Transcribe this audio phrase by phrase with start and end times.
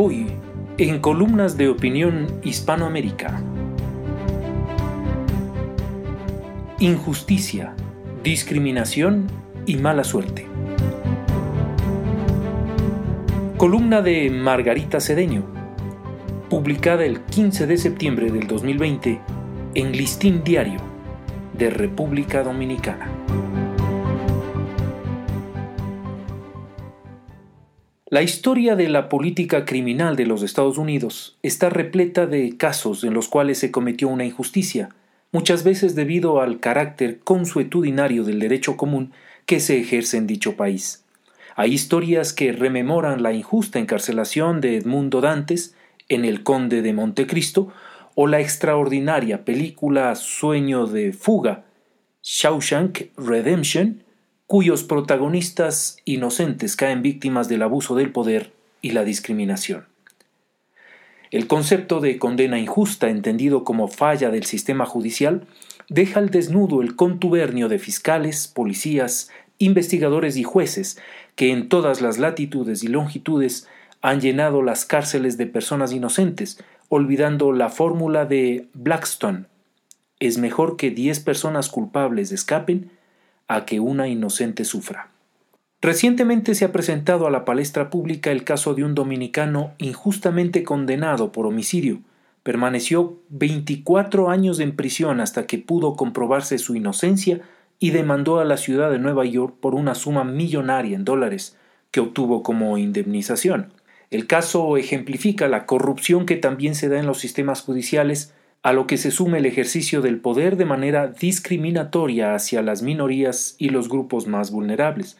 [0.00, 0.28] Hoy,
[0.76, 3.42] en columnas de opinión Hispanoamérica.
[6.78, 7.74] Injusticia,
[8.22, 9.26] discriminación
[9.66, 10.46] y mala suerte.
[13.56, 15.42] Columna de Margarita Cedeño,
[16.48, 19.20] publicada el 15 de septiembre del 2020
[19.74, 20.78] en Listín Diario
[21.54, 23.10] de República Dominicana.
[28.10, 33.12] La historia de la política criminal de los Estados Unidos está repleta de casos en
[33.12, 34.88] los cuales se cometió una injusticia,
[35.30, 39.12] muchas veces debido al carácter consuetudinario del derecho común
[39.44, 41.04] que se ejerce en dicho país.
[41.54, 45.74] Hay historias que rememoran la injusta encarcelación de Edmundo Dantes
[46.08, 47.68] en El Conde de Montecristo
[48.14, 51.66] o la extraordinaria película Sueño de Fuga,
[52.22, 54.02] Shawshank Redemption,
[54.48, 59.84] cuyos protagonistas inocentes caen víctimas del abuso del poder y la discriminación.
[61.30, 65.46] El concepto de condena injusta, entendido como falla del sistema judicial,
[65.90, 70.98] deja al desnudo el contubernio de fiscales, policías, investigadores y jueces
[71.36, 73.68] que en todas las latitudes y longitudes
[74.00, 76.58] han llenado las cárceles de personas inocentes,
[76.88, 79.44] olvidando la fórmula de Blackstone.
[80.20, 82.96] Es mejor que diez personas culpables escapen
[83.48, 85.10] a que una inocente sufra.
[85.80, 91.32] Recientemente se ha presentado a la palestra pública el caso de un dominicano injustamente condenado
[91.32, 92.00] por homicidio.
[92.42, 97.40] Permaneció 24 años en prisión hasta que pudo comprobarse su inocencia
[97.78, 101.56] y demandó a la ciudad de Nueva York por una suma millonaria en dólares
[101.90, 103.72] que obtuvo como indemnización.
[104.10, 108.86] El caso ejemplifica la corrupción que también se da en los sistemas judiciales a lo
[108.86, 113.88] que se sume el ejercicio del poder de manera discriminatoria hacia las minorías y los
[113.88, 115.16] grupos más vulnerables.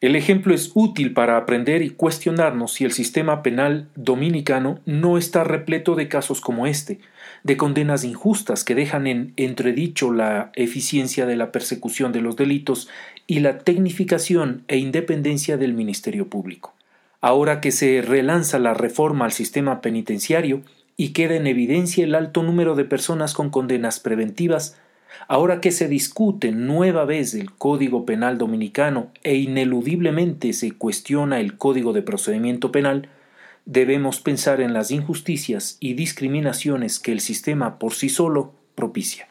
[0.00, 5.44] El ejemplo es útil para aprender y cuestionarnos si el sistema penal dominicano no está
[5.44, 7.00] repleto de casos como este,
[7.42, 12.88] de condenas injustas que dejan en entredicho la eficiencia de la persecución de los delitos
[13.26, 16.74] y la tecnificación e independencia del Ministerio Público.
[17.20, 20.62] Ahora que se relanza la reforma al sistema penitenciario,
[21.00, 24.76] y queda en evidencia el alto número de personas con condenas preventivas,
[25.28, 31.56] ahora que se discute nueva vez el Código Penal Dominicano e ineludiblemente se cuestiona el
[31.56, 33.08] Código de Procedimiento Penal,
[33.64, 39.26] debemos pensar en las injusticias y discriminaciones que el sistema por sí solo propicia.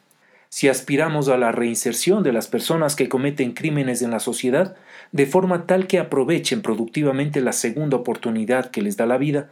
[0.50, 4.76] Si aspiramos a la reinserción de las personas que cometen crímenes en la sociedad,
[5.12, 9.52] de forma tal que aprovechen productivamente la segunda oportunidad que les da la vida,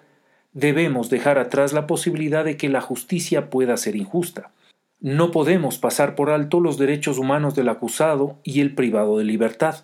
[0.54, 4.52] debemos dejar atrás la posibilidad de que la justicia pueda ser injusta.
[5.00, 9.84] No podemos pasar por alto los derechos humanos del acusado y el privado de libertad.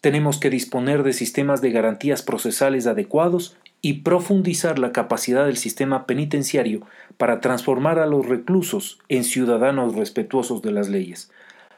[0.00, 6.06] Tenemos que disponer de sistemas de garantías procesales adecuados y profundizar la capacidad del sistema
[6.06, 6.86] penitenciario
[7.16, 11.30] para transformar a los reclusos en ciudadanos respetuosos de las leyes.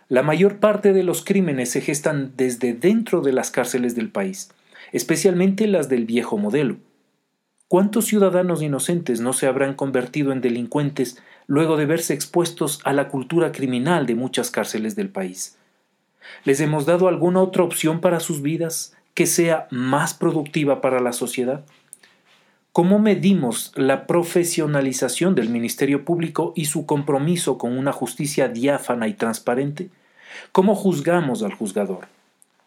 [0.09, 4.51] La mayor parte de los crímenes se gestan desde dentro de las cárceles del país,
[4.93, 6.77] especialmente las del viejo modelo.
[7.75, 13.09] ¿Cuántos ciudadanos inocentes no se habrán convertido en delincuentes luego de verse expuestos a la
[13.09, 15.59] cultura criminal de muchas cárceles del país?
[16.45, 21.13] ¿Les hemos dado alguna otra opción para sus vidas que sea más productiva para la
[21.13, 21.65] sociedad?
[22.71, 29.15] ¿Cómo medimos la profesionalización del Ministerio Público y su compromiso con una justicia diáfana y
[29.15, 29.91] transparente?
[30.53, 32.07] ¿Cómo juzgamos al juzgador?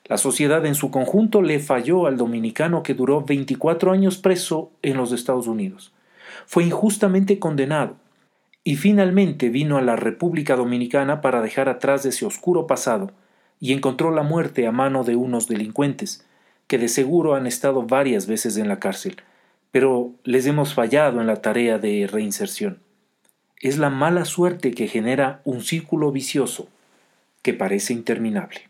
[0.07, 4.95] La sociedad en su conjunto le falló al dominicano que duró 24 años preso en
[4.95, 5.91] los Estados Unidos.
[6.45, 7.97] Fue injustamente condenado
[8.63, 13.11] y finalmente vino a la República Dominicana para dejar atrás ese oscuro pasado
[13.59, 16.25] y encontró la muerte a mano de unos delincuentes,
[16.67, 19.17] que de seguro han estado varias veces en la cárcel,
[19.71, 22.79] pero les hemos fallado en la tarea de reinserción.
[23.59, 26.69] Es la mala suerte que genera un círculo vicioso
[27.41, 28.69] que parece interminable.